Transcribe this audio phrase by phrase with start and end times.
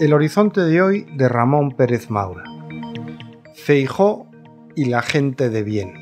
[0.00, 2.44] El horizonte de hoy de Ramón Pérez Maura.
[3.54, 4.26] Feijó
[4.74, 5.92] y la gente de bien.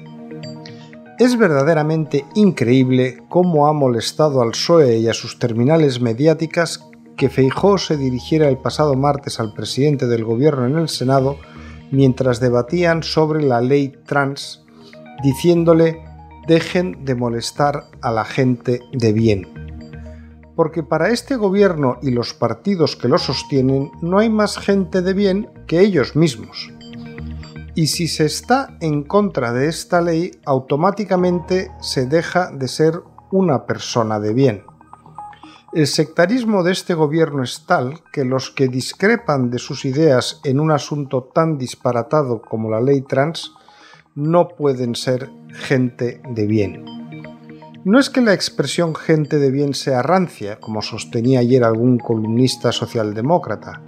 [1.19, 7.77] Es verdaderamente increíble cómo ha molestado al PSOE y a sus terminales mediáticas que Feijó
[7.79, 11.39] se dirigiera el pasado martes al presidente del gobierno en el Senado
[11.91, 14.65] mientras debatían sobre la ley trans,
[15.23, 16.05] diciéndole
[16.47, 19.71] dejen de molestar a la gente de bien
[20.61, 25.15] porque para este gobierno y los partidos que lo sostienen no hay más gente de
[25.15, 26.71] bien que ellos mismos.
[27.75, 33.01] Y si se está en contra de esta ley, automáticamente se deja de ser
[33.31, 34.65] una persona de bien.
[35.73, 40.61] El sectarismo de este gobierno es tal que los que discrepan de sus ideas en
[40.61, 43.55] un asunto tan disparatado como la ley trans
[44.15, 46.85] no pueden ser gente de bien.
[47.85, 52.73] No es que la expresión gente de bien sea rancia, como sostenía ayer algún columnista
[52.73, 53.83] socialdemócrata.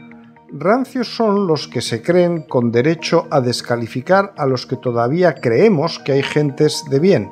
[0.50, 5.98] Rancios son los que se creen con derecho a descalificar a los que todavía creemos
[5.98, 7.30] que hay gentes de bien,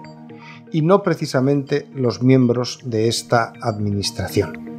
[0.73, 4.70] y no precisamente los miembros de esta administración.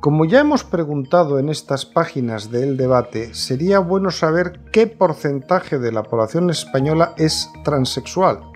[0.00, 5.92] Como ya hemos preguntado en estas páginas del debate, sería bueno saber qué porcentaje de
[5.92, 8.50] la población española es transexual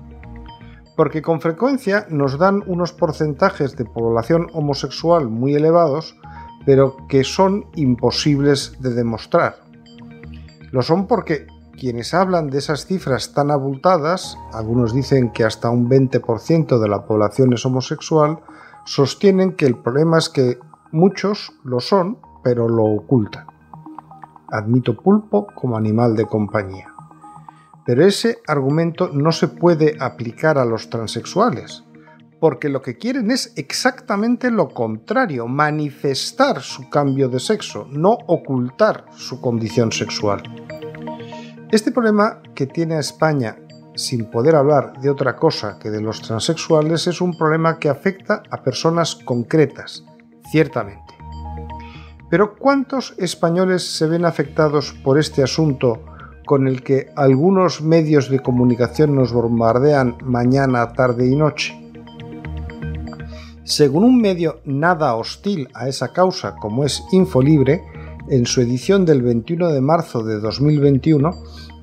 [0.97, 6.17] porque con frecuencia nos dan unos porcentajes de población homosexual muy elevados,
[6.65, 9.57] pero que son imposibles de demostrar.
[10.71, 15.89] Lo son porque quienes hablan de esas cifras tan abultadas, algunos dicen que hasta un
[15.89, 18.39] 20% de la población es homosexual,
[18.87, 20.59] sostienen que el problema es que
[20.95, 23.47] muchos lo son, pero lo ocultan.
[24.49, 26.95] Admito pulpo como animal de compañía.
[27.85, 31.85] Pero ese argumento no se puede aplicar a los transexuales,
[32.41, 39.07] porque lo que quieren es exactamente lo contrario, manifestar su cambio de sexo, no ocultar
[39.17, 40.43] su condición sexual.
[41.73, 43.57] Este problema que tiene España
[43.97, 48.43] sin poder hablar de otra cosa que de los transexuales es un problema que afecta
[48.51, 50.05] a personas concretas,
[50.51, 51.15] ciertamente.
[52.31, 56.01] Pero ¿cuántos españoles se ven afectados por este asunto
[56.45, 61.75] con el que algunos medios de comunicación nos bombardean mañana, tarde y noche.
[63.65, 67.83] Según un medio nada hostil a esa causa como es Infolibre,
[68.29, 71.31] en su edición del 21 de marzo de 2021,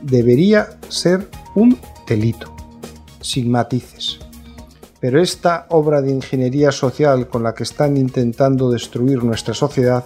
[0.00, 2.54] debería ser un delito,
[3.20, 4.20] sin matices.
[5.00, 10.04] Pero esta obra de ingeniería social con la que están intentando destruir nuestra sociedad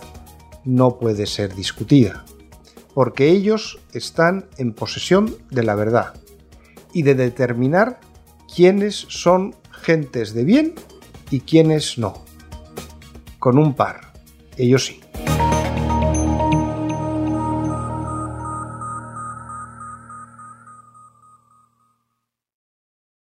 [0.65, 2.25] no puede ser discutida,
[2.95, 6.15] porque ellos están en posesión de la verdad
[6.95, 8.01] y de determinar
[8.55, 10.75] quiénes son gentes de bien
[11.31, 12.25] y quiénes no.
[13.39, 14.06] Con un par
[14.57, 15.01] ellos sí.